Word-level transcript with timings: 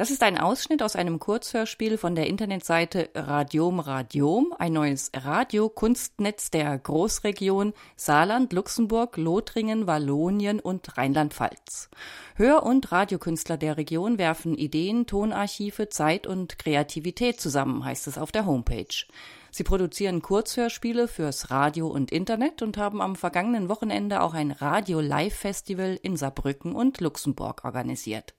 Das 0.00 0.10
ist 0.10 0.22
ein 0.22 0.38
Ausschnitt 0.38 0.82
aus 0.82 0.96
einem 0.96 1.18
Kurzhörspiel 1.18 1.98
von 1.98 2.14
der 2.14 2.26
Internetseite 2.26 3.10
Radiom 3.14 3.80
Radiom, 3.80 4.54
ein 4.58 4.72
neues 4.72 5.12
Radiokunstnetz 5.14 6.50
der 6.50 6.78
Großregion 6.78 7.74
Saarland, 7.96 8.54
Luxemburg, 8.54 9.18
Lothringen, 9.18 9.86
Wallonien 9.86 10.58
und 10.58 10.96
Rheinland-Pfalz. 10.96 11.90
Hör- 12.34 12.62
und 12.62 12.90
Radiokünstler 12.90 13.58
der 13.58 13.76
Region 13.76 14.16
werfen 14.16 14.54
Ideen, 14.54 15.06
Tonarchive, 15.06 15.90
Zeit 15.90 16.26
und 16.26 16.58
Kreativität 16.58 17.38
zusammen, 17.38 17.84
heißt 17.84 18.06
es 18.06 18.16
auf 18.16 18.32
der 18.32 18.46
Homepage. 18.46 19.04
Sie 19.50 19.64
produzieren 19.64 20.22
Kurzhörspiele 20.22 21.08
fürs 21.08 21.50
Radio 21.50 21.88
und 21.88 22.10
Internet 22.10 22.62
und 22.62 22.78
haben 22.78 23.02
am 23.02 23.16
vergangenen 23.16 23.68
Wochenende 23.68 24.22
auch 24.22 24.32
ein 24.32 24.50
Radio-Live-Festival 24.50 25.98
in 26.00 26.16
Saarbrücken 26.16 26.74
und 26.74 27.02
Luxemburg 27.02 27.66
organisiert. 27.66 28.32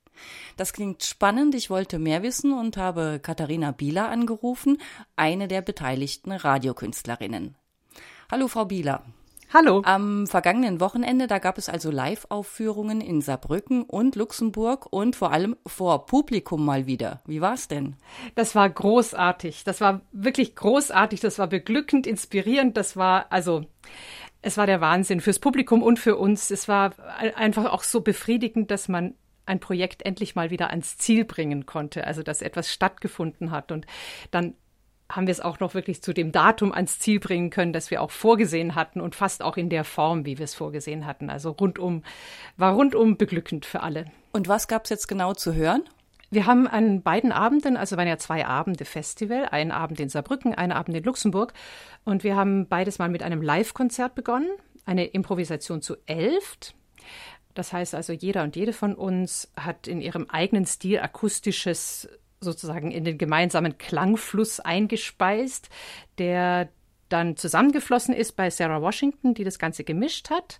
Das 0.57 0.73
klingt 0.73 1.03
spannend. 1.03 1.55
Ich 1.55 1.69
wollte 1.69 1.99
mehr 1.99 2.23
wissen 2.23 2.53
und 2.53 2.77
habe 2.77 3.19
Katharina 3.21 3.71
Bieler 3.71 4.09
angerufen, 4.09 4.77
eine 5.15 5.47
der 5.47 5.61
beteiligten 5.61 6.31
Radiokünstlerinnen. 6.31 7.55
Hallo, 8.31 8.47
Frau 8.47 8.65
Bieler. 8.65 9.03
Hallo. 9.53 9.81
Am 9.83 10.27
vergangenen 10.27 10.79
Wochenende, 10.79 11.27
da 11.27 11.37
gab 11.37 11.57
es 11.57 11.67
also 11.67 11.91
Live-Aufführungen 11.91 13.01
in 13.01 13.19
Saarbrücken 13.19 13.83
und 13.83 14.15
Luxemburg 14.15 14.87
und 14.89 15.17
vor 15.17 15.33
allem 15.33 15.57
vor 15.67 16.05
Publikum 16.05 16.63
mal 16.63 16.85
wieder. 16.85 17.21
Wie 17.25 17.41
war's 17.41 17.67
denn? 17.67 17.97
Das 18.35 18.55
war 18.55 18.69
großartig. 18.69 19.65
Das 19.65 19.81
war 19.81 20.01
wirklich 20.13 20.55
großartig. 20.55 21.19
Das 21.19 21.37
war 21.37 21.47
beglückend, 21.47 22.07
inspirierend. 22.07 22.77
Das 22.77 22.95
war 22.95 23.29
also 23.29 23.65
es 24.41 24.57
war 24.57 24.67
der 24.67 24.79
Wahnsinn 24.79 25.19
fürs 25.19 25.39
Publikum 25.39 25.83
und 25.83 25.99
für 25.99 26.15
uns. 26.15 26.49
Es 26.49 26.69
war 26.69 26.93
einfach 27.35 27.65
auch 27.65 27.83
so 27.83 27.99
befriedigend, 27.99 28.71
dass 28.71 28.87
man 28.87 29.15
ein 29.45 29.59
Projekt 29.59 30.05
endlich 30.05 30.35
mal 30.35 30.49
wieder 30.49 30.69
ans 30.69 30.97
Ziel 30.97 31.25
bringen 31.25 31.65
konnte, 31.65 32.05
also 32.05 32.23
dass 32.23 32.41
etwas 32.41 32.71
stattgefunden 32.71 33.51
hat 33.51 33.71
und 33.71 33.85
dann 34.31 34.55
haben 35.15 35.27
wir 35.27 35.31
es 35.31 35.41
auch 35.41 35.59
noch 35.59 35.73
wirklich 35.73 36.01
zu 36.01 36.13
dem 36.13 36.31
Datum 36.31 36.71
ans 36.71 36.99
Ziel 36.99 37.19
bringen 37.19 37.49
können, 37.49 37.73
das 37.73 37.91
wir 37.91 38.01
auch 38.01 38.11
vorgesehen 38.11 38.75
hatten 38.75 39.01
und 39.01 39.15
fast 39.15 39.43
auch 39.43 39.57
in 39.57 39.69
der 39.69 39.83
Form, 39.83 40.25
wie 40.25 40.37
wir 40.37 40.45
es 40.45 40.55
vorgesehen 40.55 41.05
hatten. 41.05 41.29
Also 41.29 41.51
rundum, 41.51 42.03
war 42.57 42.73
rundum 42.73 43.17
beglückend 43.17 43.65
für 43.65 43.81
alle. 43.81 44.05
Und 44.31 44.47
was 44.47 44.67
gab 44.67 44.85
es 44.85 44.89
jetzt 44.89 45.07
genau 45.07 45.33
zu 45.33 45.53
hören? 45.53 45.83
Wir 46.29 46.45
haben 46.45 46.65
an 46.65 47.01
beiden 47.01 47.33
Abenden, 47.33 47.75
also 47.75 47.97
waren 47.97 48.07
ja 48.07 48.17
zwei 48.17 48.45
Abende 48.45 48.85
Festival, 48.85 49.45
einen 49.51 49.71
Abend 49.71 49.99
in 49.99 50.07
Saarbrücken, 50.07 50.55
einen 50.55 50.71
Abend 50.71 50.95
in 50.95 51.03
Luxemburg. 51.03 51.51
Und 52.05 52.23
wir 52.23 52.37
haben 52.37 52.67
beides 52.67 52.99
mal 52.99 53.09
mit 53.09 53.21
einem 53.21 53.41
Live-Konzert 53.41 54.15
begonnen, 54.15 54.49
eine 54.85 55.07
Improvisation 55.07 55.81
zu 55.81 55.97
elft. 56.05 56.73
Das 57.53 57.73
heißt 57.73 57.95
also, 57.95 58.13
jeder 58.13 58.43
und 58.43 58.55
jede 58.55 58.73
von 58.73 58.95
uns 58.95 59.51
hat 59.55 59.87
in 59.87 60.01
ihrem 60.01 60.29
eigenen 60.29 60.65
Stil 60.65 60.99
akustisches 60.99 62.09
sozusagen 62.39 62.91
in 62.91 63.03
den 63.03 63.17
gemeinsamen 63.17 63.77
Klangfluss 63.77 64.59
eingespeist, 64.59 65.69
der 66.17 66.69
dann 67.11 67.37
zusammengeflossen 67.37 68.13
ist 68.13 68.35
bei 68.35 68.49
Sarah 68.49 68.81
Washington, 68.81 69.33
die 69.33 69.43
das 69.43 69.59
Ganze 69.59 69.83
gemischt 69.83 70.29
hat. 70.29 70.59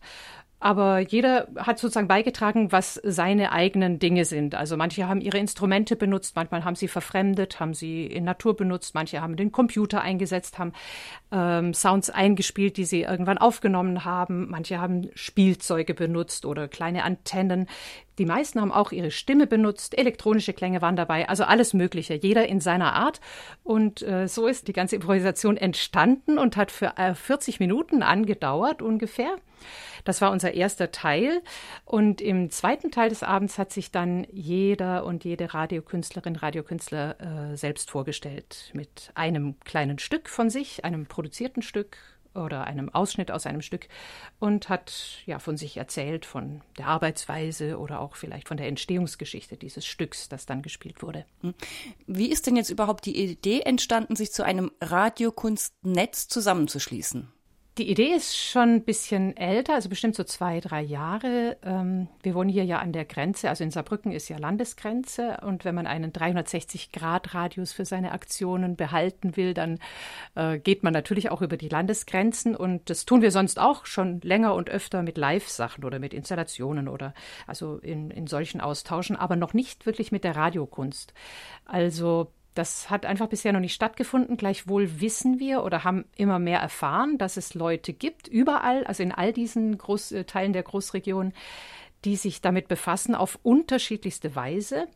Aber 0.64 1.00
jeder 1.00 1.48
hat 1.58 1.80
sozusagen 1.80 2.08
beigetragen, 2.08 2.72
was 2.72 3.02
seine 3.04 3.52
eigenen 3.52 3.98
Dinge 3.98 4.26
sind. 4.26 4.54
Also 4.54 4.78
manche 4.78 5.08
haben 5.08 5.20
ihre 5.20 5.40
Instrumente 5.40 5.96
benutzt, 5.96 6.36
manchmal 6.36 6.64
haben 6.64 6.76
sie 6.76 6.88
verfremdet, 6.88 7.60
haben 7.60 7.74
sie 7.74 8.06
in 8.06 8.26
Natur 8.26 8.56
benutzt, 8.56 8.94
manche 8.94 9.22
haben 9.22 9.36
den 9.38 9.52
Computer 9.52 10.02
eingesetzt, 10.02 10.60
haben 10.60 10.74
ähm, 11.32 11.74
Sounds 11.74 12.12
eingespielt, 12.12 12.78
die 12.78 12.86
sie 12.86 13.02
irgendwann 13.02 13.40
aufgenommen 13.40 14.06
haben, 14.06 14.52
manche 14.52 14.80
haben 14.80 15.10
Spielzeuge 15.16 15.96
benutzt 15.96 16.46
oder 16.46 16.68
kleine 16.68 17.06
Antennen. 17.06 17.66
Die 18.18 18.26
meisten 18.26 18.60
haben 18.60 18.72
auch 18.72 18.92
ihre 18.92 19.12
Stimme 19.12 19.48
benutzt, 19.48 19.98
elektronische 19.98 20.54
Klänge 20.54 20.82
waren 20.82 20.96
dabei, 20.96 21.30
also 21.30 21.44
alles 21.44 21.74
Mögliche, 21.74 22.14
jeder 22.14 22.48
in 22.48 22.60
seiner 22.60 22.94
Art. 22.94 23.22
Und 23.64 24.02
äh, 24.02 24.28
so 24.28 24.48
ist 24.48 24.68
die 24.68 24.74
ganze 24.74 24.96
Improvisation 24.96 25.58
entstanden 25.58 26.38
und 26.38 26.58
hat 26.58 26.72
für 26.72 26.98
äh, 26.98 27.16
40 27.16 27.60
Minuten 27.60 28.04
angedauert 28.04 28.82
ungefähr. 28.82 29.36
Das 30.04 30.22
war 30.22 30.32
unser 30.32 30.54
erster 30.54 30.92
Teil. 30.92 31.42
Und 31.86 32.22
im 32.22 32.50
zweiten 32.50 32.92
Teil 32.92 33.10
des 33.10 33.24
Abends 33.24 33.58
hat 33.58 33.72
sich 33.72 33.92
dann 33.92 34.26
jeder 34.32 35.06
und 35.06 35.24
jede 35.24 35.54
Radiokünstlerin, 35.54 36.36
Radiokünstler 36.36 37.52
äh, 37.52 37.58
selbst 37.58 37.92
vorgestellt 37.92 38.72
mit 38.74 39.12
einem 39.16 39.60
kleinen 39.62 40.00
Stück 40.00 40.30
von 40.30 40.50
sich, 40.50 40.84
einem 40.84 41.06
produzierten 41.06 41.62
Stück 41.62 41.98
oder 42.34 42.66
einem 42.66 42.90
Ausschnitt 42.90 43.32
aus 43.32 43.46
einem 43.46 43.62
Stück 43.62 43.88
und 44.40 44.70
hat 44.70 45.22
ja 45.26 45.40
von 45.40 45.58
sich 45.58 45.78
erzählt, 45.78 46.26
von 46.26 46.62
der 46.78 46.88
Arbeitsweise 46.88 47.78
oder 47.78 48.00
auch 48.00 48.16
vielleicht 48.16 48.48
von 48.48 48.58
der 48.58 48.68
Entstehungsgeschichte 48.68 49.58
dieses 49.58 49.86
Stücks, 49.86 50.30
das 50.30 50.46
dann 50.46 50.62
gespielt 50.62 51.02
wurde. 51.02 51.26
Hm. 51.42 51.54
Wie 52.08 52.32
ist 52.32 52.48
denn 52.48 52.56
jetzt 52.56 52.70
überhaupt 52.70 53.06
die 53.06 53.18
Idee 53.18 53.62
entstanden, 53.62 54.16
sich 54.16 54.32
zu 54.32 54.44
einem 54.44 54.72
Radiokunstnetz 54.82 56.28
zusammenzuschließen? 56.28 57.32
Die 57.78 57.90
Idee 57.90 58.14
ist 58.14 58.36
schon 58.38 58.76
ein 58.76 58.84
bisschen 58.84 59.38
älter, 59.38 59.76
also 59.76 59.88
bestimmt 59.88 60.16
so 60.16 60.26
zwei, 60.26 60.60
drei 60.60 60.82
Jahre. 60.82 61.56
Ähm, 61.64 62.10
wir 62.22 62.36
wohnen 62.36 62.50
hier 62.50 62.66
ja 62.66 62.80
an 62.80 62.92
der 62.92 63.06
Grenze, 63.06 63.48
also 63.48 63.64
in 63.64 63.72
Saarbrücken 63.72 64.12
ist 64.12 64.28
ja 64.28 64.38
Landesgrenze. 64.38 65.38
Und 65.42 65.64
wenn 65.64 65.76
man 65.76 65.88
einen 65.88 66.12
360-Grad-Radius 66.12 67.72
für 67.72 67.86
seine 67.86 68.12
Aktionen 68.12 68.76
behalten 68.76 69.38
will, 69.38 69.54
dann 69.54 69.80
äh, 70.36 70.60
geht 70.60 70.84
man 70.84 70.92
natürlich 70.92 71.32
auch 71.32 71.42
über 71.42 71.56
die 71.56 71.70
Landesgrenzen. 71.70 72.58
Und 72.58 72.90
das 72.90 73.06
tun 73.06 73.22
wir 73.22 73.32
sonst 73.32 73.58
auch 73.58 73.86
schon 73.86 74.20
länger 74.20 74.54
und 74.54 74.70
öfter 74.70 75.02
mit 75.02 75.18
Live-Sachen 75.18 75.86
oder 75.86 76.00
mit 76.00 76.14
Installationen 76.14 76.90
oder 76.90 77.14
also 77.48 77.78
in, 77.78 78.12
in 78.12 78.28
solchen 78.28 78.60
Austauschen, 78.60 79.16
aber 79.16 79.38
noch 79.38 79.54
nicht 79.54 79.86
wirklich 79.86 80.12
mit 80.12 80.26
der 80.26 80.36
Radiokunst. 80.36 81.14
Also 81.64 82.34
das 82.54 82.90
hat 82.90 83.06
einfach 83.06 83.28
bisher 83.28 83.54
noch 83.54 83.60
nicht 83.60 83.74
stattgefunden. 83.74 84.38
Gleichwohl 84.38 85.00
wissen 85.00 85.40
wir 85.40 85.64
oder 85.64 85.84
haben 85.84 86.06
immer 86.16 86.40
mehr 86.40 86.60
erfahren, 86.60 87.18
dass 87.18 87.38
es 87.38 87.54
Leute 87.54 87.94
gibt, 87.94 88.28
überall, 88.28 88.84
also 88.86 89.04
in 89.04 89.12
all 89.12 89.32
diesen 89.32 89.78
Groß 89.78 90.12
äh, 90.12 90.24
Teilen 90.26 90.54
der 90.54 90.64
Großregion, 90.64 91.34
die 92.04 92.16
sich 92.16 92.42
damit 92.42 92.68
befassen 92.68 93.16
auf 93.16 93.40
unterschiedlichste 93.44 94.36
Weise. 94.36 94.88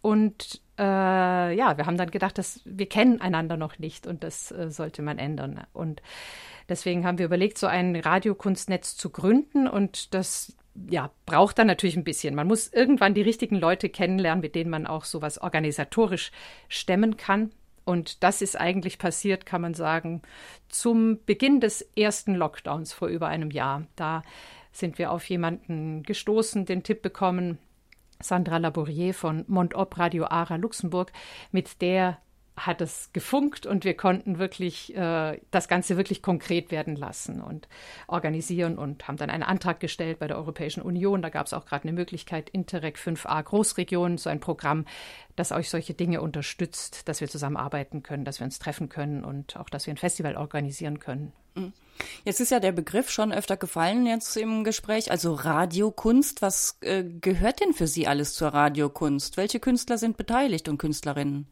Und 0.00 0.60
äh, 0.78 0.82
ja, 0.82 1.76
wir 1.76 1.86
haben 1.86 1.96
dann 1.96 2.10
gedacht, 2.10 2.38
dass 2.38 2.60
wir 2.64 2.86
kennen 2.86 3.20
einander 3.20 3.56
noch 3.56 3.78
nicht 3.78 4.06
und 4.06 4.24
das 4.24 4.50
äh, 4.50 4.70
sollte 4.70 5.02
man 5.02 5.18
ändern. 5.18 5.64
Und 5.72 6.02
deswegen 6.68 7.04
haben 7.04 7.18
wir 7.18 7.26
überlegt, 7.26 7.58
so 7.58 7.66
ein 7.66 7.94
Radiokunstnetz 7.94 8.96
zu 8.96 9.10
gründen 9.10 9.68
und 9.68 10.14
das 10.14 10.56
ja, 10.88 11.10
braucht 11.26 11.58
dann 11.58 11.66
natürlich 11.66 11.96
ein 11.96 12.04
bisschen. 12.04 12.34
Man 12.34 12.46
muss 12.46 12.72
irgendwann 12.72 13.14
die 13.14 13.22
richtigen 13.22 13.56
Leute 13.56 13.88
kennenlernen, 13.88 14.40
mit 14.40 14.54
denen 14.54 14.70
man 14.70 14.86
auch 14.86 15.04
sowas 15.04 15.38
organisatorisch 15.38 16.32
stemmen 16.68 17.16
kann. 17.16 17.50
Und 17.84 18.22
das 18.22 18.42
ist 18.42 18.58
eigentlich 18.58 18.98
passiert, 18.98 19.44
kann 19.44 19.60
man 19.60 19.74
sagen, 19.74 20.22
zum 20.68 21.18
Beginn 21.26 21.60
des 21.60 21.82
ersten 21.96 22.34
Lockdowns 22.34 22.92
vor 22.92 23.08
über 23.08 23.26
einem 23.28 23.50
Jahr. 23.50 23.86
Da 23.96 24.22
sind 24.70 24.98
wir 24.98 25.10
auf 25.10 25.28
jemanden 25.28 26.02
gestoßen, 26.04 26.64
den 26.64 26.82
Tipp 26.82 27.02
bekommen, 27.02 27.58
Sandra 28.20 28.58
Laborier 28.58 29.14
von 29.14 29.44
Montop 29.48 29.98
Radio 29.98 30.26
Ara 30.26 30.56
Luxemburg, 30.56 31.12
mit 31.50 31.82
der 31.82 32.18
hat 32.56 32.80
es 32.82 33.10
gefunkt 33.12 33.64
und 33.64 33.84
wir 33.84 33.96
konnten 33.96 34.38
wirklich 34.38 34.94
äh, 34.94 35.40
das 35.50 35.68
Ganze 35.68 35.96
wirklich 35.96 36.20
konkret 36.22 36.70
werden 36.70 36.96
lassen 36.96 37.40
und 37.40 37.66
organisieren 38.08 38.76
und 38.76 39.08
haben 39.08 39.16
dann 39.16 39.30
einen 39.30 39.42
Antrag 39.42 39.80
gestellt 39.80 40.18
bei 40.18 40.26
der 40.26 40.36
Europäischen 40.36 40.82
Union. 40.82 41.22
Da 41.22 41.30
gab 41.30 41.46
es 41.46 41.54
auch 41.54 41.64
gerade 41.64 41.84
eine 41.84 41.92
Möglichkeit, 41.92 42.50
Interreg 42.50 42.98
5a 42.98 43.42
Großregion, 43.42 44.18
so 44.18 44.28
ein 44.28 44.40
Programm, 44.40 44.84
das 45.34 45.50
euch 45.50 45.70
solche 45.70 45.94
Dinge 45.94 46.20
unterstützt, 46.20 47.08
dass 47.08 47.22
wir 47.22 47.28
zusammenarbeiten 47.28 48.02
können, 48.02 48.26
dass 48.26 48.38
wir 48.38 48.44
uns 48.44 48.58
treffen 48.58 48.90
können 48.90 49.24
und 49.24 49.56
auch, 49.56 49.70
dass 49.70 49.86
wir 49.86 49.94
ein 49.94 49.98
Festival 49.98 50.36
organisieren 50.36 50.98
können. 50.98 51.32
Mhm. 51.54 51.72
Jetzt 52.24 52.40
ist 52.40 52.50
ja 52.50 52.60
der 52.60 52.72
Begriff 52.72 53.10
schon 53.10 53.32
öfter 53.32 53.56
gefallen 53.56 54.06
jetzt 54.06 54.36
im 54.36 54.64
Gespräch, 54.64 55.10
also 55.10 55.34
Radiokunst. 55.34 56.42
Was 56.42 56.78
äh, 56.80 57.04
gehört 57.04 57.60
denn 57.60 57.72
für 57.72 57.86
Sie 57.86 58.06
alles 58.06 58.34
zur 58.34 58.48
Radiokunst? 58.48 59.36
Welche 59.36 59.60
Künstler 59.60 59.98
sind 59.98 60.16
beteiligt 60.16 60.68
und 60.68 60.78
Künstlerinnen? 60.78 61.46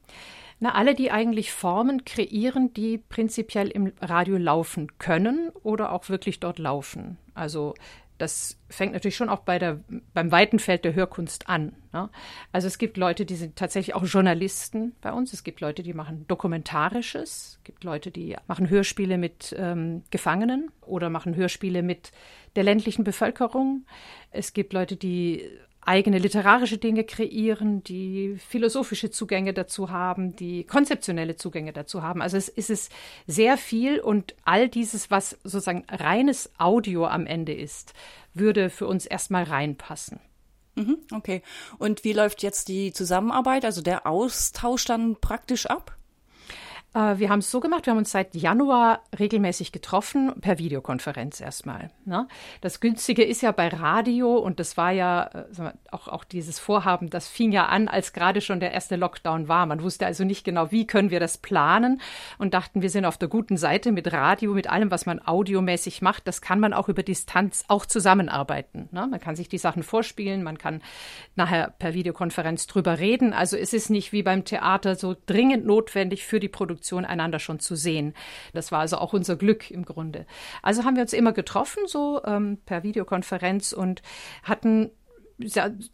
Na, 0.61 0.75
alle, 0.75 0.95
die 0.95 1.11
eigentlich 1.11 1.53
Formen 1.53 2.05
kreieren, 2.05 2.75
die 2.75 2.99
prinzipiell 2.99 3.69
im 3.69 3.93
Radio 4.01 4.37
laufen 4.37 4.99
können 4.99 5.51
oder 5.63 5.93
auch 5.93 6.09
wirklich 6.11 6.39
dort 6.39 6.59
laufen. 6.59 7.17
Also 7.35 7.75
das 8.21 8.59
fängt 8.69 8.93
natürlich 8.93 9.17
schon 9.17 9.31
auch 9.31 9.41
bei 9.41 9.59
der, 9.59 9.81
beim 10.13 10.31
weiten 10.31 10.59
Feld 10.59 10.85
der 10.85 10.95
Hörkunst 10.95 11.49
an. 11.49 11.75
Ne? 11.95 12.11
Also 12.53 12.67
es 12.67 12.77
gibt 12.77 12.99
Leute, 12.99 13.25
die 13.25 13.37
sind 13.37 13.57
tatsächlich 13.57 13.95
auch 13.95 14.05
Journalisten 14.05 14.95
bei 15.01 15.13
uns. 15.13 15.33
Es 15.33 15.43
gibt 15.43 15.63
Leute, 15.63 15.83
die 15.83 15.95
machen 15.95 16.27
Dokumentarisches. 16.29 17.57
Es 17.57 17.65
gibt 17.65 17.83
Leute, 17.83 18.11
die 18.11 18.37
machen 18.47 18.69
Hörspiele 18.69 19.17
mit 19.17 19.55
ähm, 19.59 20.03
Gefangenen 20.11 20.71
oder 20.83 21.09
machen 21.09 21.35
Hörspiele 21.35 21.83
mit 21.83 22.13
der 22.57 22.65
ländlichen 22.65 23.05
Bevölkerung. 23.05 23.87
Es 24.31 24.53
gibt 24.53 24.75
Leute, 24.75 24.97
die 24.97 25.49
eigene 25.91 26.19
literarische 26.19 26.79
Dinge 26.79 27.03
kreieren, 27.03 27.83
die 27.83 28.37
philosophische 28.39 29.11
Zugänge 29.11 29.53
dazu 29.53 29.91
haben, 29.91 30.37
die 30.37 30.63
konzeptionelle 30.63 31.35
Zugänge 31.35 31.73
dazu 31.73 32.01
haben. 32.05 32.23
Also 32.23 32.37
es 32.37 32.49
ist 32.49 32.71
es 32.71 32.91
sehr 33.27 33.59
viel 33.59 33.99
und 33.99 34.37
all 34.45 34.69
dieses, 34.69 35.11
was 35.11 35.37
sozusagen 35.43 35.85
reines 35.91 36.49
Audio 36.59 37.07
am 37.07 37.27
Ende 37.27 37.53
ist, 37.53 37.93
würde 38.35 38.71
für 38.71 38.87
uns 38.87 39.05
erstmal 39.05 39.43
reinpassen. 39.43 40.21
Mhm, 40.77 40.99
okay. 41.13 41.43
Und 41.79 42.05
wie 42.05 42.13
läuft 42.13 42.45
jetzt 42.45 42.69
die 42.69 42.93
Zusammenarbeit, 42.93 43.65
also 43.65 43.83
der 43.83 44.07
Austausch 44.07 44.85
dann 44.85 45.17
praktisch 45.21 45.67
ab? 45.67 45.97
Äh, 46.95 47.19
wir 47.19 47.29
haben 47.29 47.39
es 47.39 47.51
so 47.51 47.61
gemacht, 47.61 47.87
wir 47.87 47.93
haben 47.93 47.99
uns 47.99 48.11
seit 48.11 48.35
Januar 48.35 49.03
regelmäßig 49.19 49.73
getroffen, 49.73 50.33
per 50.41 50.59
Videokonferenz 50.59 51.41
erstmal. 51.41 51.91
Ne? 52.05 52.27
Das 52.61 52.81
Günstige 52.81 53.23
ist 53.25 53.43
ja 53.43 53.53
bei 53.53 53.69
Radio, 53.69 54.37
und 54.37 54.59
das 54.59 54.77
war 54.77 54.91
ja 54.91 55.31
äh, 55.33 55.73
auch, 55.91 56.09
auch 56.09 56.25
dieses 56.25 56.59
Vorhaben, 56.59 57.11
das 57.11 57.29
fing 57.29 57.53
ja 57.53 57.67
an, 57.67 57.89
als 57.89 58.13
gerade 58.13 58.41
schon 58.41 58.61
der 58.61 58.73
erste 58.73 58.97
Lockdown 58.97 59.49
war. 59.49 59.67
Man 59.67 59.83
wusste 59.83 60.07
also 60.07 60.25
nicht 60.25 60.45
genau, 60.45 60.71
wie 60.73 60.87
können 60.87 61.11
wir 61.11 61.21
das 61.21 61.39
planen 61.39 62.01
und 62.39 62.55
dachten, 62.55 62.83
wir 62.83 62.91
sind 62.91 63.05
auf 63.05 63.19
der 63.19 63.29
guten 63.29 63.57
Seite 63.57 63.93
mit 63.93 64.13
Radio, 64.13 64.53
mit 64.53 64.69
allem, 64.69 64.91
was 64.91 65.07
man 65.07 65.21
audiomäßig 65.21 66.03
macht. 66.03 66.27
Das 66.27 66.41
kann 66.41 66.59
man 66.59 66.73
auch 66.73 66.89
über 66.89 67.03
Distanz 67.03 67.65
auch 67.69 67.87
zusammenarbeiten. 67.87 68.89
Ne? 68.91 69.07
Man 69.09 69.21
kann 69.21 69.37
sich 69.37 69.49
die 69.49 69.59
Sachen 69.59 69.83
vorspielen, 69.85 70.43
man 70.43 70.59
kann 70.59 70.83
nachher 71.37 71.73
per 71.79 71.95
Videokonferenz 71.95 72.67
drüber 72.67 72.99
reden. 72.99 73.33
Also 73.33 73.57
es 73.57 73.73
ist 73.73 73.91
nicht 73.91 74.13
wie 74.13 74.25
beim 74.25 74.45
Theater 74.45 74.97
so 74.97 75.15
dringend 75.27 75.65
notwendig 75.65 76.27
für 76.27 76.41
die 76.41 76.49
Produktion 76.49 76.80
Produktion 76.81 77.05
einander 77.05 77.39
schon 77.39 77.61
zu 77.61 77.77
sehen. 77.77 78.15
Das 78.55 78.73
war 78.73 78.81
also 78.81 78.97
auch 78.97 79.13
unser 79.13 79.37
Glück 79.37 79.71
im 79.71 79.85
Grunde. 79.85 80.27
Also 80.63 80.85
haben 80.85 80.97
wir 80.97 81.03
uns 81.03 81.13
immer 81.13 81.33
getroffen, 81.33 81.83
so 81.87 82.23
ähm, 82.25 82.59
per 82.65 82.83
Videokonferenz 82.83 83.73
und 83.73 84.01
hatten 84.43 84.91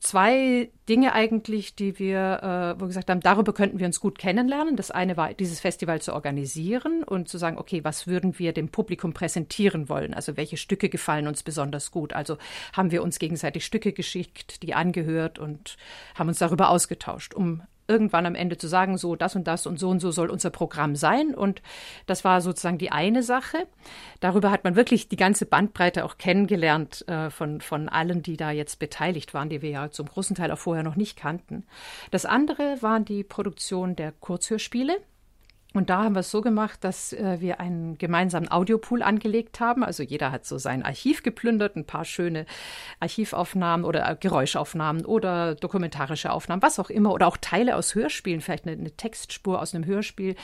zwei 0.00 0.70
Dinge 0.88 1.12
eigentlich, 1.12 1.76
die 1.76 2.00
wir, 2.00 2.40
äh, 2.42 2.80
wo 2.80 2.84
wir 2.84 2.88
gesagt 2.88 3.10
haben, 3.10 3.20
darüber 3.20 3.52
könnten 3.52 3.78
wir 3.78 3.86
uns 3.86 4.00
gut 4.00 4.18
kennenlernen. 4.18 4.74
Das 4.74 4.90
eine 4.90 5.16
war, 5.16 5.34
dieses 5.34 5.60
Festival 5.60 6.00
zu 6.00 6.14
organisieren 6.14 7.04
und 7.04 7.28
zu 7.28 7.38
sagen, 7.38 7.56
okay, 7.56 7.84
was 7.84 8.08
würden 8.08 8.40
wir 8.40 8.52
dem 8.52 8.70
Publikum 8.70 9.12
präsentieren 9.12 9.88
wollen? 9.88 10.14
Also 10.14 10.36
welche 10.36 10.56
Stücke 10.56 10.88
gefallen 10.88 11.28
uns 11.28 11.44
besonders 11.44 11.92
gut? 11.92 12.12
Also 12.12 12.38
haben 12.72 12.90
wir 12.90 13.04
uns 13.04 13.20
gegenseitig 13.20 13.64
Stücke 13.64 13.92
geschickt, 13.92 14.64
die 14.64 14.74
angehört 14.74 15.38
und 15.38 15.76
haben 16.16 16.28
uns 16.28 16.38
darüber 16.38 16.70
ausgetauscht, 16.70 17.32
um 17.32 17.62
irgendwann 17.88 18.26
am 18.26 18.34
Ende 18.34 18.56
zu 18.56 18.68
sagen, 18.68 18.98
so 18.98 19.16
das 19.16 19.36
und 19.36 19.46
das 19.46 19.66
und 19.66 19.78
so 19.78 19.88
und 19.88 20.00
so 20.00 20.10
soll 20.10 20.30
unser 20.30 20.50
Programm 20.50 20.96
sein. 20.96 21.34
Und 21.34 21.62
das 22.06 22.24
war 22.24 22.40
sozusagen 22.40 22.78
die 22.78 22.92
eine 22.92 23.22
Sache. 23.22 23.66
Darüber 24.20 24.50
hat 24.50 24.64
man 24.64 24.76
wirklich 24.76 25.08
die 25.08 25.16
ganze 25.16 25.46
Bandbreite 25.46 26.04
auch 26.04 26.18
kennengelernt 26.18 27.06
äh, 27.08 27.30
von, 27.30 27.60
von 27.60 27.88
allen, 27.88 28.22
die 28.22 28.36
da 28.36 28.50
jetzt 28.50 28.78
beteiligt 28.78 29.34
waren, 29.34 29.48
die 29.48 29.62
wir 29.62 29.70
ja 29.70 29.90
zum 29.90 30.06
großen 30.06 30.36
Teil 30.36 30.50
auch 30.50 30.58
vorher 30.58 30.84
noch 30.84 30.96
nicht 30.96 31.16
kannten. 31.16 31.64
Das 32.10 32.24
andere 32.24 32.78
waren 32.80 33.04
die 33.04 33.24
Produktion 33.24 33.96
der 33.96 34.12
Kurzhörspiele. 34.12 34.96
Und 35.76 35.90
da 35.90 36.05
haben 36.05 36.14
wir 36.14 36.20
es 36.20 36.31
so 36.31 36.40
gemacht, 36.40 36.82
dass 36.84 37.12
äh, 37.12 37.37
wir 37.40 37.61
einen 37.61 37.99
gemeinsamen 37.99 38.50
Audiopool 38.50 39.02
angelegt 39.02 39.61
haben. 39.61 39.84
Also 39.84 40.02
jeder 40.02 40.32
hat 40.32 40.46
so 40.46 40.58
sein 40.58 40.82
Archiv 40.82 41.23
geplündert, 41.23 41.76
ein 41.76 41.84
paar 41.84 42.05
schöne 42.05 42.46
Archivaufnahmen 43.00 43.84
oder 43.84 44.11
äh, 44.11 44.17
Geräuschaufnahmen 44.19 45.05
oder 45.05 45.55
dokumentarische 45.55 46.32
Aufnahmen, 46.32 46.62
was 46.62 46.78
auch 46.78 46.88
immer, 46.88 47.12
oder 47.12 47.26
auch 47.26 47.37
Teile 47.37 47.76
aus 47.76 47.94
Hörspielen, 47.94 48.40
vielleicht 48.40 48.67
eine, 48.67 48.76
eine 48.76 48.90
Textspur 48.90 49.61
aus 49.61 49.75
einem 49.75 49.84
Hörspiel, 49.84 50.34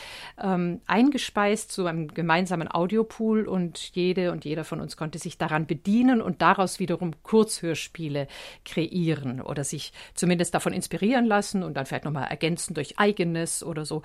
ähm, 0.43 0.81
eingespeist 0.87 1.73
zu 1.73 1.87
einem 1.87 2.09
gemeinsamen 2.09 2.71
Audiopool 2.71 3.49
und 3.49 3.79
jede 3.95 4.33
und 4.33 4.45
jeder 4.45 4.65
von 4.65 4.81
uns 4.81 4.97
konnte 4.97 5.19
sich 5.19 5.39
daran 5.39 5.67
bedienen 5.67 6.21
und 6.21 6.43
daraus 6.43 6.79
wiederum 6.79 7.13
Kurzhörspiele 7.23 8.29
kreieren 8.65 9.41
oder 9.41 9.65
sich 9.65 9.93
zumindest 10.15 10.55
davon 10.55 10.73
inspirieren 10.73 11.25
lassen 11.25 11.63
und 11.63 11.75
dann 11.75 11.87
vielleicht 11.87 12.05
nochmal 12.05 12.29
ergänzen 12.29 12.75
durch 12.75 12.99
eigenes 12.99 13.65
oder 13.65 13.85
so 13.85 14.03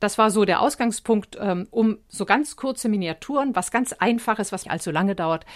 das 0.00 0.18
war 0.18 0.30
so 0.30 0.44
der 0.44 0.60
Ausgangspunkt, 0.60 1.36
ähm, 1.40 1.66
um 1.70 1.98
so 2.08 2.26
ganz 2.26 2.56
kurze 2.56 2.88
Miniaturen, 2.88 3.56
was 3.56 3.70
ganz 3.70 3.92
Einfaches, 3.92 4.52
was 4.52 4.64
nicht 4.64 4.70
allzu 4.70 4.90
lange 4.90 5.14
dauert, 5.14 5.46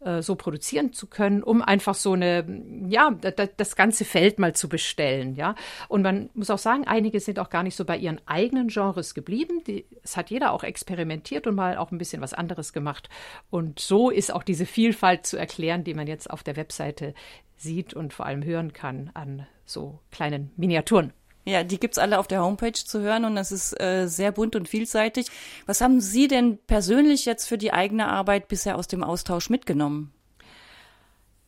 äh, 0.00 0.20
so 0.20 0.34
produzieren 0.34 0.92
zu 0.92 1.06
können, 1.06 1.42
um 1.42 1.62
einfach 1.62 1.94
so 1.94 2.12
eine, 2.12 2.44
ja, 2.88 3.10
das 3.56 3.76
ganze 3.76 4.04
Feld 4.04 4.38
mal 4.38 4.54
zu 4.54 4.68
bestellen, 4.68 5.34
ja. 5.34 5.54
Und 5.88 6.02
man 6.02 6.28
muss 6.34 6.50
auch 6.50 6.58
sagen, 6.58 6.86
einige 6.86 7.18
sind 7.18 7.38
auch 7.38 7.48
gar 7.48 7.62
nicht 7.62 7.76
so 7.76 7.86
bei 7.86 7.96
ihren 7.96 8.20
eigenen 8.26 8.68
Genres 8.68 9.14
geblieben. 9.14 9.62
Es 10.02 10.16
hat 10.16 10.30
jeder 10.30 10.52
auch 10.52 10.64
experimentiert 10.64 11.46
und 11.46 11.54
mal 11.54 11.78
auch 11.78 11.92
ein 11.92 11.98
bisschen 11.98 12.20
was 12.20 12.34
anderes 12.34 12.74
gemacht. 12.74 13.08
Und 13.48 13.80
so 13.80 14.10
ist 14.10 14.32
auch 14.32 14.42
diese 14.42 14.66
Vielfalt 14.66 15.26
zu 15.26 15.38
erklären, 15.38 15.82
die 15.82 15.94
man 15.94 16.06
jetzt 16.06 16.30
auf 16.30 16.42
der 16.42 16.56
Webseite 16.56 17.14
sieht 17.56 17.94
und 17.94 18.12
vor 18.12 18.26
allem 18.26 18.44
hören 18.44 18.74
kann 18.74 19.10
an 19.14 19.46
so 19.64 19.98
kleinen 20.10 20.52
Miniaturen. 20.56 21.14
Ja, 21.46 21.62
die 21.62 21.78
gibt's 21.78 21.98
alle 21.98 22.18
auf 22.18 22.26
der 22.26 22.42
Homepage 22.42 22.72
zu 22.72 23.00
hören 23.00 23.24
und 23.24 23.36
das 23.36 23.52
ist 23.52 23.80
äh, 23.80 24.08
sehr 24.08 24.32
bunt 24.32 24.56
und 24.56 24.68
vielseitig. 24.68 25.28
Was 25.64 25.80
haben 25.80 26.00
Sie 26.00 26.26
denn 26.26 26.58
persönlich 26.66 27.24
jetzt 27.24 27.46
für 27.46 27.56
die 27.56 27.72
eigene 27.72 28.08
Arbeit 28.08 28.48
bisher 28.48 28.76
aus 28.76 28.88
dem 28.88 29.04
Austausch 29.04 29.48
mitgenommen? 29.48 30.12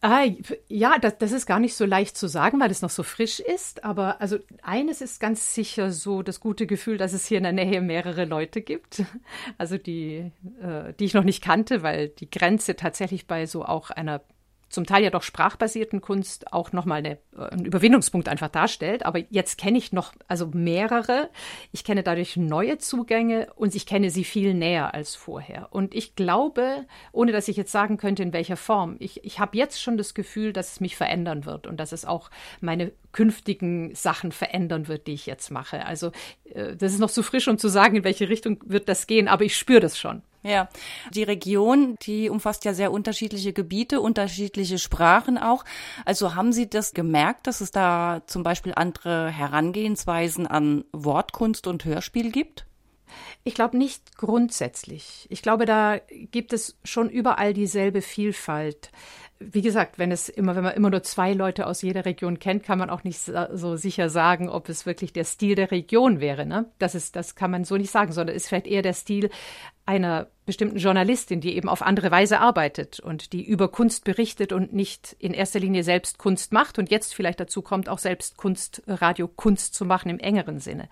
Ah, 0.01 0.27
ja, 0.69 0.97
das, 1.01 1.19
das 1.19 1.33
ist 1.33 1.47
gar 1.47 1.59
nicht 1.59 1.75
so 1.75 1.85
leicht 1.85 2.17
zu 2.17 2.29
sagen, 2.29 2.61
weil 2.61 2.71
es 2.71 2.83
noch 2.83 2.91
so 2.91 3.03
frisch 3.03 3.41
ist. 3.41 3.83
Aber 3.83 4.21
also 4.21 4.39
eines 4.63 5.01
ist 5.01 5.19
ganz 5.19 5.53
sicher 5.53 5.91
so 5.91 6.23
das 6.23 6.39
gute 6.39 6.69
Gefühl, 6.69 6.99
dass 6.99 7.13
es 7.13 7.27
hier 7.27 7.39
in 7.39 7.43
der 7.43 7.53
Nähe 7.53 7.81
mehrere 7.81 8.25
Leute 8.25 8.63
gibt. 8.63 9.03
Also 9.57 9.77
die, 9.77 10.31
äh, 10.63 10.93
die 11.01 11.07
ich 11.07 11.15
noch 11.15 11.25
nicht 11.25 11.43
kannte, 11.43 11.83
weil 11.83 12.09
die 12.09 12.31
Grenze 12.31 12.77
tatsächlich 12.77 13.27
bei 13.27 13.47
so 13.47 13.65
auch 13.65 13.91
einer 13.91 14.23
zum 14.69 14.87
Teil 14.87 15.03
ja 15.03 15.11
doch 15.11 15.23
sprachbasierten 15.23 16.01
Kunst 16.01 16.53
auch 16.53 16.73
nochmal 16.73 16.99
eine, 16.99 17.19
äh, 17.37 17.51
einen 17.51 17.65
Überwindungspunkt 17.65 18.29
einfach 18.29 18.49
darstellt. 18.49 19.05
Aber 19.05 19.21
jetzt 19.31 19.59
kenne 19.59 19.79
ich 19.79 19.93
noch, 19.93 20.13
also 20.27 20.47
mehrere. 20.53 21.31
Ich 21.73 21.85
kenne 21.85 22.03
dadurch 22.03 22.37
neue 22.37 22.79
Zugänge 22.79 23.49
und 23.57 23.75
ich 23.75 23.87
kenne 23.87 24.11
sie 24.11 24.25
viel 24.25 24.55
näher 24.55 24.95
als 24.95 25.15
vorher. 25.15 25.69
Und 25.71 25.95
ich 25.95 26.15
glaube, 26.17 26.87
ohne 27.13 27.33
dass 27.33 27.49
ich 27.49 27.57
jetzt 27.57 27.73
sagen 27.73 27.97
könnte, 27.97 28.23
in 28.23 28.33
welcher 28.33 28.57
Form, 28.57 28.97
ich, 28.99 29.25
ich 29.25 29.39
habe 29.39 29.57
jetzt 29.57 29.81
schon 29.83 29.97
das 29.97 30.15
Gefühl, 30.15 30.53
dass 30.53 30.73
es 30.73 30.81
mich 30.81 30.97
verändern 30.97 31.47
wird 31.47 31.67
und 31.67 31.79
dass 31.79 31.93
es 31.93 32.05
auch 32.05 32.31
meine 32.61 32.93
künftigen 33.13 33.95
Sachen 33.95 34.33
verändern 34.33 34.87
wird, 34.87 35.07
die 35.07 35.15
ich 35.15 35.27
jetzt 35.27 35.51
mache. 35.51 35.87
Also 35.87 36.13
äh, 36.45 36.77
das 36.77 36.93
ist 36.93 37.01
noch 37.01 37.11
zu 37.11 37.23
frisch, 37.23 37.49
um 37.49 37.59
zu 37.59 37.69
sagen, 37.69 37.97
in 37.97 38.05
welche 38.05 38.29
Richtung 38.29 38.63
wird 38.67 38.89
das 38.89 39.07
gehen, 39.07 39.29
aber 39.29 39.45
ich 39.45 39.57
spüre 39.57 39.81
das 39.81 39.99
schon. 39.99 40.23
Ja, 40.49 40.71
die 41.13 41.25
Region, 41.25 41.97
die 42.01 42.31
umfasst 42.31 42.65
ja 42.65 42.73
sehr 42.73 42.91
unterschiedliche 42.91 43.53
Gebiete, 43.53 44.01
unterschiedliche 44.01 44.79
Sprachen 44.79 45.37
auch. 45.37 45.63
Also 46.07 46.35
haben 46.35 46.55
Sie 46.55 46.71
das 46.71 46.95
gemerkt, 46.95 47.47
dass 47.47 47.61
es 47.61 47.71
da 47.71 48.23
zum 48.27 48.45
Beispiel 48.45 48.73
andere 48.75 49.29
Herangehensweisen 49.29 50.47
an 50.47 50.87
Wortkunst 50.93 51.67
und 51.67 51.85
Hörspiel 51.85 52.33
gibt? 52.33 52.65
Ich 53.45 53.55
glaube 53.55 53.77
nicht 53.77 54.17
grundsätzlich. 54.17 55.27
Ich 55.29 55.43
glaube, 55.43 55.67
da 55.67 55.99
gibt 56.31 56.55
es 56.55 56.79
schon 56.83 57.11
überall 57.11 57.53
dieselbe 57.53 58.01
Vielfalt 58.01 58.91
wie 59.41 59.63
gesagt, 59.63 59.99
wenn 59.99 60.11
es 60.11 60.29
immer, 60.29 60.57
wenn 60.57 60.65
man 60.65 60.75
immer 60.75 60.91
nur 60.91 61.03
zwei 61.05 61.33
Leute 61.33 61.67
aus 61.67 61.83
jeder 61.83 62.05
Region 62.05 62.41
kennt, 62.41 62.65
kann 62.65 62.79
man 62.79 62.91
auch 62.91 63.05
nicht 63.05 63.21
so 63.21 63.77
sicher 63.77 64.11
sagen, 64.11 64.49
ob 64.49 64.69
es 64.69 64.85
wirklich 64.85 65.13
der 65.13 65.25
Stil 65.25 65.55
der 65.55 65.71
Region 65.71 66.21
wäre. 66.21 66.45
Ne? 66.45 66.67
Das 66.79 66.97
ist, 66.97 67.15
das 67.15 67.37
kann 67.37 67.51
man 67.53 67.65
so 67.65 67.77
nicht 67.77 67.91
sagen, 67.91 68.13
sondern 68.13 68.35
ist 68.35 68.49
vielleicht 68.49 68.67
eher 68.67 68.83
der 68.83 68.95
Stil 68.95 69.31
einer 69.87 70.27
bestimmten 70.45 70.79
Journalistin, 70.79 71.41
die 71.41 71.57
eben 71.57 71.69
auf 71.69 71.83
andere 71.83 72.11
Weise 72.11 72.41
arbeitet 72.41 73.01
und 73.01 73.33
die 73.33 73.45
über 73.45 73.69
Kunst 73.69 74.05
berichtet 74.05 74.53
und 74.53 74.73
nicht 74.73 75.15
in 75.19 75.33
erster 75.33 75.61
Linie 75.61 75.85
selbst 75.85 76.19
Kunst 76.19 76.53
macht 76.53 76.79
und 76.79 76.91
jetzt 76.91 77.15
vielleicht 77.15 77.39
dazu 77.39 77.63
kommt, 77.63 77.89
auch 77.89 77.99
selbst 77.99 78.37
Kunst, 78.37 78.83
Radio 78.87 79.29
Kunst 79.29 79.75
zu 79.75 79.85
machen 79.85 80.11
im 80.11 80.19
engeren 80.19 80.59
Sinne. 80.59 80.89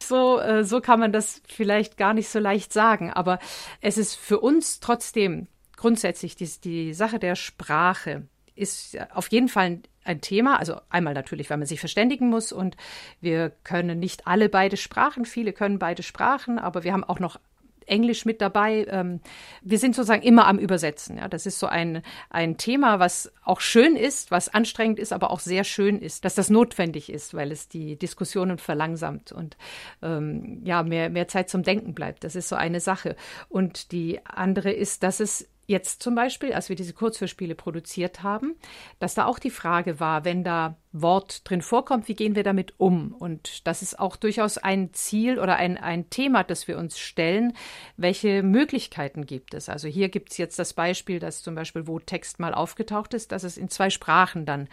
So, 0.00 0.38
äh, 0.38 0.64
so 0.64 0.80
kann 0.80 1.00
man 1.00 1.12
das 1.12 1.42
vielleicht 1.48 1.96
gar 1.96 2.14
nicht 2.14 2.28
so 2.28 2.38
leicht 2.38 2.72
sagen, 2.72 3.10
aber 3.10 3.40
es 3.80 3.98
ist 3.98 4.14
für 4.14 4.38
uns 4.38 4.80
trotzdem 4.80 5.48
grundsätzlich 5.80 6.36
die, 6.36 6.46
die 6.62 6.92
Sache 6.92 7.18
der 7.18 7.36
Sprache 7.36 8.24
ist 8.54 8.98
auf 9.14 9.28
jeden 9.28 9.48
Fall 9.48 9.80
ein, 10.04 10.20
Thema. 10.20 10.58
Also 10.58 10.76
einmal 10.90 11.14
natürlich, 11.14 11.48
weil 11.48 11.56
man 11.56 11.66
sich 11.66 11.80
verständigen 11.80 12.28
muss 12.28 12.52
und 12.52 12.76
wir 13.20 13.50
können 13.64 13.98
nicht 13.98 14.26
alle 14.26 14.50
beide 14.50 14.76
Sprachen. 14.76 15.24
Viele 15.24 15.52
können 15.54 15.78
beide 15.78 16.02
Sprachen, 16.02 16.58
aber 16.58 16.84
wir 16.84 16.92
haben 16.92 17.04
auch 17.04 17.18
noch 17.18 17.38
Englisch 17.86 18.24
mit 18.24 18.40
dabei. 18.40 18.86
Ähm, 18.88 19.20
wir 19.62 19.78
sind 19.78 19.94
sozusagen 19.94 20.22
immer 20.22 20.46
am 20.46 20.58
Übersetzen. 20.58 21.16
Ja, 21.16 21.28
das 21.28 21.46
ist 21.46 21.58
so 21.58 21.66
ein, 21.66 22.02
ein 22.28 22.56
Thema, 22.56 22.98
was 22.98 23.32
auch 23.44 23.60
schön 23.60 23.96
ist, 23.96 24.30
was 24.30 24.48
anstrengend 24.48 24.98
ist, 24.98 25.12
aber 25.12 25.30
auch 25.30 25.40
sehr 25.40 25.64
schön 25.64 25.98
ist, 25.98 26.24
dass 26.24 26.34
das 26.34 26.50
notwendig 26.50 27.10
ist, 27.10 27.34
weil 27.34 27.52
es 27.52 27.68
die 27.68 27.96
Diskussionen 27.96 28.58
verlangsamt 28.58 29.32
und 29.32 29.56
ähm, 30.02 30.60
ja, 30.64 30.82
mehr, 30.82 31.10
mehr 31.10 31.28
Zeit 31.28 31.48
zum 31.50 31.62
Denken 31.62 31.94
bleibt. 31.94 32.24
Das 32.24 32.36
ist 32.36 32.48
so 32.48 32.56
eine 32.56 32.80
Sache. 32.80 33.16
Und 33.48 33.92
die 33.92 34.20
andere 34.24 34.70
ist, 34.72 35.02
dass 35.02 35.20
es 35.20 35.48
Jetzt 35.70 36.02
zum 36.02 36.16
Beispiel, 36.16 36.52
als 36.52 36.68
wir 36.68 36.74
diese 36.74 36.94
Kurzhörspiele 36.94 37.54
produziert 37.54 38.24
haben, 38.24 38.56
dass 38.98 39.14
da 39.14 39.26
auch 39.26 39.38
die 39.38 39.52
Frage 39.52 40.00
war, 40.00 40.24
wenn 40.24 40.42
da 40.42 40.74
Wort 40.90 41.48
drin 41.48 41.62
vorkommt, 41.62 42.08
wie 42.08 42.16
gehen 42.16 42.34
wir 42.34 42.42
damit 42.42 42.74
um? 42.78 43.12
Und 43.12 43.64
das 43.68 43.80
ist 43.80 44.00
auch 44.00 44.16
durchaus 44.16 44.58
ein 44.58 44.92
Ziel 44.94 45.38
oder 45.38 45.54
ein, 45.54 45.78
ein 45.78 46.10
Thema, 46.10 46.42
das 46.42 46.66
wir 46.66 46.76
uns 46.76 46.98
stellen. 46.98 47.52
Welche 47.96 48.42
Möglichkeiten 48.42 49.26
gibt 49.26 49.54
es? 49.54 49.68
Also 49.68 49.86
hier 49.86 50.08
gibt 50.08 50.32
es 50.32 50.38
jetzt 50.38 50.58
das 50.58 50.72
Beispiel, 50.72 51.20
dass 51.20 51.40
zum 51.40 51.54
Beispiel, 51.54 51.86
wo 51.86 52.00
Text 52.00 52.40
mal 52.40 52.52
aufgetaucht 52.52 53.14
ist, 53.14 53.30
dass 53.30 53.44
es 53.44 53.56
in 53.56 53.68
zwei 53.68 53.90
Sprachen 53.90 54.46
dann 54.46 54.68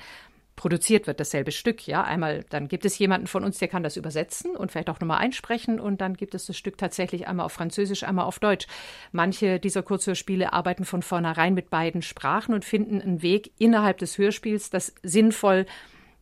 produziert 0.57 1.07
wird, 1.07 1.21
dasselbe 1.21 1.51
Stück, 1.51 1.87
ja. 1.87 2.03
Einmal, 2.03 2.43
dann 2.49 2.67
gibt 2.67 2.83
es 2.83 2.97
jemanden 2.97 3.27
von 3.27 3.45
uns, 3.45 3.59
der 3.59 3.69
kann 3.69 3.83
das 3.83 3.95
übersetzen 3.95 4.57
und 4.57 4.71
vielleicht 4.71 4.89
auch 4.89 4.99
nochmal 4.99 5.19
einsprechen 5.19 5.79
und 5.79 6.01
dann 6.01 6.15
gibt 6.15 6.35
es 6.35 6.47
das 6.47 6.57
Stück 6.57 6.77
tatsächlich 6.77 7.27
einmal 7.27 7.45
auf 7.45 7.53
Französisch, 7.53 8.03
einmal 8.03 8.25
auf 8.25 8.39
Deutsch. 8.39 8.67
Manche 9.13 9.59
dieser 9.59 9.83
Kurzhörspiele 9.83 10.51
arbeiten 10.51 10.83
von 10.83 11.03
vornherein 11.03 11.53
mit 11.53 11.69
beiden 11.69 12.01
Sprachen 12.01 12.55
und 12.55 12.65
finden 12.65 12.99
einen 12.99 13.21
Weg 13.21 13.51
innerhalb 13.59 13.99
des 13.99 14.17
Hörspiels, 14.17 14.71
das 14.71 14.93
sinnvoll 15.03 15.67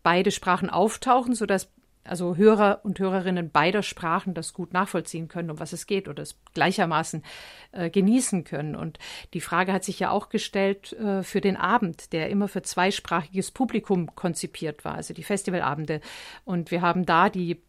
beide 0.04 0.32
Sprachen 0.32 0.70
auftauchen, 0.70 1.34
sodass 1.34 1.72
also 2.06 2.36
Hörer 2.36 2.82
und 2.84 3.00
Hörerinnen 3.00 3.50
beider 3.50 3.84
Sprachen 3.84 4.34
das 4.34 4.54
gut 4.54 4.74
nachvollziehen 4.74 5.28
können, 5.28 5.52
um 5.52 5.60
was 5.60 5.74
es 5.74 5.88
geht 5.88 6.08
oder 6.08 6.24
es 6.24 6.38
gleichermaßen 6.54 7.24
äh, 7.72 7.90
genießen 7.90 8.44
können. 8.44 8.76
Und 8.76 9.00
die 9.34 9.42
Frage 9.42 9.74
hat 9.74 9.84
sich 9.84 10.00
ja 10.00 10.12
auch 10.12 10.30
gestellt 10.30 10.94
äh, 10.94 11.24
für 11.24 11.42
den 11.42 11.58
Abend, 11.58 12.14
der 12.14 12.30
immer 12.30 12.48
für 12.48 12.62
zweisprachiges 12.62 13.52
Publikum 13.52 14.16
konzipiert 14.16 14.86
war, 14.86 14.96
also 14.96 15.14
die 15.14 15.24
Festivalabende. 15.24 16.02
Und 16.46 16.72
wir 16.72 16.82
haben 16.82 17.06
da 17.06 17.30
die 17.30 17.62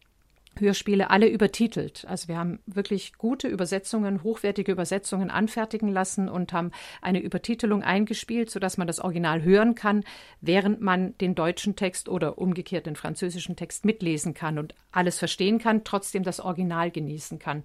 Hörspiele 0.59 1.09
alle 1.09 1.27
übertitelt. 1.27 2.05
Also 2.07 2.27
wir 2.27 2.37
haben 2.37 2.59
wirklich 2.65 3.13
gute 3.17 3.47
Übersetzungen, 3.47 4.23
hochwertige 4.23 4.71
Übersetzungen 4.71 5.29
anfertigen 5.29 5.89
lassen 5.89 6.29
und 6.29 6.53
haben 6.53 6.71
eine 7.01 7.19
Übertitelung 7.19 7.83
eingespielt, 7.83 8.49
sodass 8.49 8.77
man 8.77 8.87
das 8.87 8.99
Original 8.99 9.43
hören 9.43 9.75
kann, 9.75 10.03
während 10.41 10.81
man 10.81 11.17
den 11.17 11.35
deutschen 11.35 11.75
Text 11.75 12.09
oder 12.09 12.37
umgekehrt 12.37 12.85
den 12.85 12.95
französischen 12.95 13.55
Text 13.55 13.85
mitlesen 13.85 14.33
kann 14.33 14.57
und 14.59 14.75
alles 14.91 15.17
verstehen 15.17 15.59
kann, 15.59 15.83
trotzdem 15.83 16.23
das 16.23 16.39
Original 16.39 16.91
genießen 16.91 17.39
kann. 17.39 17.63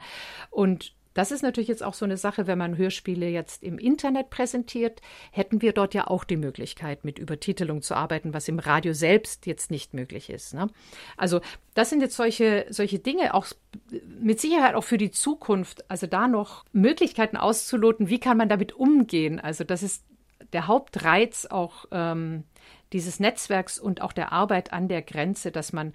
Und 0.51 0.95
das 1.15 1.31
ist 1.31 1.43
natürlich 1.43 1.69
jetzt 1.69 1.83
auch 1.83 1.95
so 1.95 2.05
eine 2.05 2.17
Sache, 2.17 2.47
wenn 2.47 2.59
man 2.59 2.77
Hörspiele 2.77 3.29
jetzt 3.29 3.63
im 3.63 3.79
Internet 3.79 4.31
präsentiert, 4.31 5.01
hätten 5.31 5.63
wir 5.63 5.73
dort 5.73 5.95
ja 5.95 6.07
auch 6.07 6.25
die 6.25 6.37
Möglichkeit, 6.37 7.05
mit 7.05 7.19
Übertitelung 7.19 7.83
zu 7.83 7.95
arbeiten, 7.95 8.35
was 8.35 8.49
im 8.49 8.59
Radio 8.59 8.93
selbst 8.93 9.47
jetzt 9.47 9.71
nicht 9.71 9.95
möglich 9.95 10.31
ist. 10.31 10.55
Ne? 10.55 10.69
Also 11.17 11.41
das 11.75 11.91
sind 11.91 12.01
jetzt 12.01 12.17
solche, 12.17 12.67
solche 12.71 12.99
Dinge, 12.99 13.35
auch 13.35 13.47
mit 14.21 14.41
Sicherheit 14.41 14.75
auch 14.75 14.85
für 14.85 14.99
die 14.99 15.11
Zukunft, 15.11 15.91
also 15.91 16.07
da 16.07 16.29
noch 16.29 16.65
Möglichkeiten 16.73 17.37
auszuloten, 17.37 18.09
wie 18.09 18.21
kann 18.21 18.37
man 18.37 18.49
damit 18.49 18.73
umgehen. 18.73 19.39
Also 19.41 19.65
das 19.65 19.83
ist 19.83 20.05
der 20.53 20.67
Hauptreiz 20.67 21.47
auch 21.47 21.87
ähm, 21.93 22.45
dieses 22.93 23.21
Netzwerks 23.21 23.79
und 23.79 24.03
auch 24.03 24.13
der 24.13 24.33
Arbeit 24.33 24.73
an 24.73 24.89
der 24.89 25.03
Grenze, 25.03 25.51
dass 25.51 25.73
man 25.73 25.93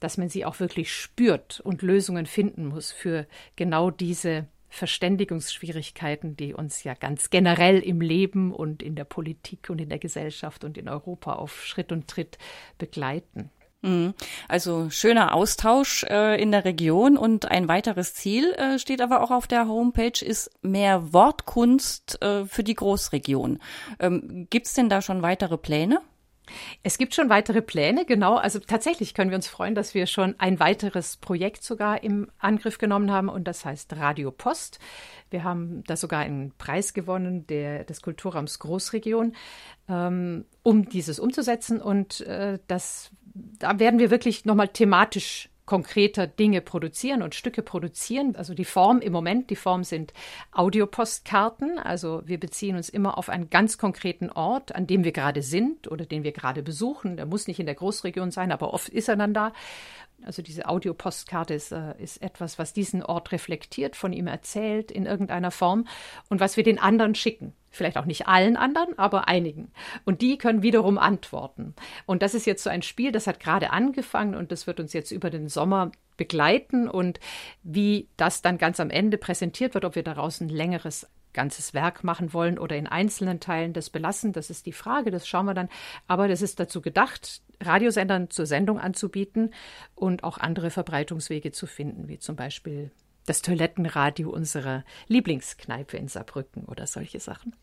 dass 0.00 0.18
man 0.18 0.28
sie 0.28 0.44
auch 0.44 0.60
wirklich 0.60 0.94
spürt 0.94 1.60
und 1.60 1.80
Lösungen 1.80 2.26
finden 2.26 2.66
muss 2.66 2.92
für 2.92 3.26
genau 3.56 3.90
diese 3.90 4.46
Verständigungsschwierigkeiten, 4.76 6.36
die 6.36 6.54
uns 6.54 6.84
ja 6.84 6.94
ganz 6.94 7.30
generell 7.30 7.80
im 7.80 8.00
Leben 8.00 8.52
und 8.52 8.82
in 8.82 8.94
der 8.94 9.04
Politik 9.04 9.70
und 9.70 9.80
in 9.80 9.88
der 9.88 9.98
Gesellschaft 9.98 10.64
und 10.64 10.78
in 10.78 10.88
Europa 10.88 11.34
auf 11.34 11.64
Schritt 11.64 11.92
und 11.92 12.08
Tritt 12.08 12.38
begleiten. 12.78 13.50
Mhm. 13.82 14.14
Also 14.48 14.90
schöner 14.90 15.34
Austausch 15.34 16.04
äh, 16.04 16.40
in 16.40 16.50
der 16.50 16.64
Region 16.64 17.16
und 17.16 17.50
ein 17.50 17.68
weiteres 17.68 18.14
Ziel 18.14 18.52
äh, 18.54 18.78
steht 18.78 19.00
aber 19.00 19.22
auch 19.22 19.30
auf 19.30 19.46
der 19.46 19.68
Homepage 19.68 20.24
ist 20.24 20.50
mehr 20.62 21.12
Wortkunst 21.12 22.20
äh, 22.22 22.46
für 22.46 22.64
die 22.64 22.74
Großregion. 22.74 23.60
Ähm, 24.00 24.46
Gibt 24.50 24.66
es 24.66 24.74
denn 24.74 24.88
da 24.88 25.02
schon 25.02 25.22
weitere 25.22 25.56
Pläne? 25.56 26.00
Es 26.82 26.98
gibt 26.98 27.14
schon 27.14 27.28
weitere 27.28 27.62
Pläne, 27.62 28.04
genau. 28.04 28.36
Also 28.36 28.58
tatsächlich 28.58 29.14
können 29.14 29.30
wir 29.30 29.36
uns 29.36 29.48
freuen, 29.48 29.74
dass 29.74 29.94
wir 29.94 30.06
schon 30.06 30.34
ein 30.38 30.60
weiteres 30.60 31.16
Projekt 31.16 31.62
sogar 31.62 32.02
im 32.02 32.30
Angriff 32.38 32.78
genommen 32.78 33.10
haben 33.10 33.28
und 33.28 33.44
das 33.44 33.64
heißt 33.64 33.94
Radio 33.96 34.30
Post. 34.30 34.78
Wir 35.30 35.44
haben 35.44 35.82
da 35.86 35.96
sogar 35.96 36.20
einen 36.20 36.52
Preis 36.56 36.94
gewonnen 36.94 37.46
der, 37.46 37.84
des 37.84 38.02
Kulturraums 38.02 38.58
Großregion, 38.58 39.34
ähm, 39.88 40.44
um 40.62 40.88
dieses 40.88 41.18
umzusetzen 41.18 41.80
und 41.80 42.20
äh, 42.20 42.58
das, 42.68 43.10
da 43.34 43.78
werden 43.78 43.98
wir 43.98 44.10
wirklich 44.10 44.44
nochmal 44.44 44.68
thematisch 44.68 45.50
konkreter 45.66 46.26
Dinge 46.26 46.60
produzieren 46.60 47.22
und 47.22 47.34
Stücke 47.34 47.62
produzieren. 47.62 48.36
Also 48.36 48.54
die 48.54 48.64
Form 48.64 49.00
im 49.00 49.12
Moment, 49.12 49.50
die 49.50 49.56
Form 49.56 49.84
sind 49.84 50.12
Audiopostkarten. 50.52 51.78
Also 51.78 52.22
wir 52.24 52.40
beziehen 52.40 52.76
uns 52.76 52.88
immer 52.88 53.18
auf 53.18 53.28
einen 53.28 53.50
ganz 53.50 53.76
konkreten 53.76 54.30
Ort, 54.30 54.74
an 54.74 54.86
dem 54.86 55.04
wir 55.04 55.12
gerade 55.12 55.42
sind 55.42 55.90
oder 55.90 56.06
den 56.06 56.22
wir 56.22 56.32
gerade 56.32 56.62
besuchen. 56.62 57.16
Der 57.16 57.26
muss 57.26 57.48
nicht 57.48 57.60
in 57.60 57.66
der 57.66 57.74
Großregion 57.74 58.30
sein, 58.30 58.52
aber 58.52 58.72
oft 58.72 58.88
ist 58.88 59.08
er 59.08 59.16
dann 59.16 59.34
da. 59.34 59.52
Also 60.24 60.40
diese 60.40 60.66
Audiopostkarte 60.68 61.54
ist, 61.54 61.72
äh, 61.72 61.94
ist 61.98 62.22
etwas, 62.22 62.58
was 62.58 62.72
diesen 62.72 63.02
Ort 63.02 63.32
reflektiert, 63.32 63.96
von 63.96 64.12
ihm 64.12 64.28
erzählt 64.28 64.90
in 64.90 65.04
irgendeiner 65.04 65.50
Form 65.50 65.86
und 66.30 66.40
was 66.40 66.56
wir 66.56 66.64
den 66.64 66.78
anderen 66.78 67.14
schicken. 67.14 67.52
Vielleicht 67.76 67.98
auch 67.98 68.06
nicht 68.06 68.26
allen 68.26 68.56
anderen, 68.56 68.98
aber 68.98 69.28
einigen. 69.28 69.70
Und 70.04 70.22
die 70.22 70.38
können 70.38 70.62
wiederum 70.62 70.98
antworten. 70.98 71.74
Und 72.06 72.22
das 72.22 72.34
ist 72.34 72.46
jetzt 72.46 72.62
so 72.62 72.70
ein 72.70 72.82
Spiel, 72.82 73.12
das 73.12 73.26
hat 73.26 73.40
gerade 73.40 73.70
angefangen 73.70 74.34
und 74.34 74.50
das 74.50 74.66
wird 74.66 74.80
uns 74.80 74.92
jetzt 74.92 75.10
über 75.10 75.30
den 75.30 75.48
Sommer 75.48 75.92
begleiten 76.16 76.88
und 76.88 77.20
wie 77.62 78.08
das 78.16 78.42
dann 78.42 78.58
ganz 78.58 78.80
am 78.80 78.90
Ende 78.90 79.18
präsentiert 79.18 79.74
wird, 79.74 79.84
ob 79.84 79.94
wir 79.94 80.02
daraus 80.02 80.40
ein 80.40 80.48
längeres 80.48 81.06
ganzes 81.34 81.74
Werk 81.74 82.02
machen 82.02 82.32
wollen 82.32 82.58
oder 82.58 82.76
in 82.76 82.86
einzelnen 82.86 83.40
Teilen 83.40 83.74
das 83.74 83.90
belassen, 83.90 84.32
das 84.32 84.48
ist 84.48 84.64
die 84.64 84.72
Frage, 84.72 85.10
das 85.10 85.28
schauen 85.28 85.44
wir 85.44 85.54
dann. 85.54 85.68
Aber 86.08 86.26
das 86.28 86.40
ist 86.40 86.58
dazu 86.58 86.80
gedacht, 86.80 87.42
Radiosendern 87.60 88.30
zur 88.30 88.46
Sendung 88.46 88.80
anzubieten 88.80 89.52
und 89.94 90.24
auch 90.24 90.38
andere 90.38 90.70
Verbreitungswege 90.70 91.52
zu 91.52 91.66
finden, 91.66 92.08
wie 92.08 92.18
zum 92.18 92.36
Beispiel 92.36 92.90
das 93.26 93.42
Toilettenradio 93.42 94.30
unserer 94.30 94.84
Lieblingskneipe 95.08 95.96
in 95.96 96.08
Saarbrücken 96.08 96.64
oder 96.64 96.86
solche 96.86 97.20
Sachen. 97.20 97.54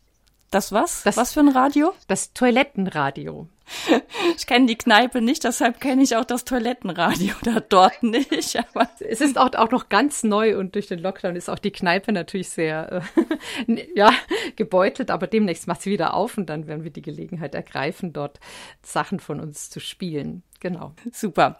Das 0.54 0.70
was? 0.70 1.02
Das, 1.02 1.16
was 1.16 1.32
für 1.32 1.40
ein 1.40 1.48
Radio? 1.48 1.92
Das 2.06 2.32
Toilettenradio. 2.32 3.48
Ich 4.36 4.46
kenne 4.46 4.66
die 4.66 4.76
Kneipe 4.76 5.20
nicht, 5.20 5.44
deshalb 5.44 5.80
kenne 5.80 6.02
ich 6.02 6.16
auch 6.16 6.24
das 6.24 6.44
Toilettenradio 6.44 7.34
da 7.42 7.60
dort 7.60 8.02
nicht. 8.02 8.56
Aber 8.74 8.88
es 9.00 9.20
ist 9.20 9.36
auch, 9.36 9.52
auch 9.54 9.70
noch 9.70 9.88
ganz 9.88 10.22
neu 10.22 10.56
und 10.58 10.74
durch 10.74 10.86
den 10.86 11.00
Lockdown 11.00 11.34
ist 11.34 11.50
auch 11.50 11.58
die 11.58 11.72
Kneipe 11.72 12.12
natürlich 12.12 12.50
sehr 12.50 13.02
äh, 13.66 13.86
ja, 13.96 14.12
gebeutelt, 14.56 15.10
aber 15.10 15.26
demnächst 15.26 15.66
macht 15.66 15.82
sie 15.82 15.90
wieder 15.90 16.14
auf 16.14 16.38
und 16.38 16.46
dann 16.46 16.66
werden 16.66 16.84
wir 16.84 16.90
die 16.90 17.02
Gelegenheit 17.02 17.54
ergreifen, 17.54 18.12
dort 18.12 18.38
Sachen 18.82 19.18
von 19.18 19.40
uns 19.40 19.70
zu 19.70 19.80
spielen. 19.80 20.42
Genau. 20.60 20.94
Super. 21.12 21.58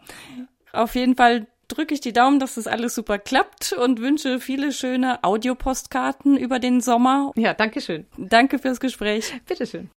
Auf 0.73 0.95
jeden 0.95 1.17
Fall 1.17 1.47
drücke 1.69 1.95
ich 1.95 2.01
die 2.01 2.13
Daumen, 2.13 2.39
dass 2.39 2.55
das 2.55 2.67
alles 2.67 2.95
super 2.95 3.19
klappt 3.19 3.73
und 3.73 4.01
wünsche 4.01 4.41
viele 4.41 4.73
schöne 4.73 5.23
Audiopostkarten 5.25 6.37
über 6.37 6.59
den 6.59 6.81
Sommer. 6.81 7.33
Ja, 7.37 7.55
danke 7.55 7.81
schön. 7.81 8.07
Danke 8.17 8.59
fürs 8.59 8.81
Gespräch. 8.81 9.33
Bitteschön. 9.47 9.91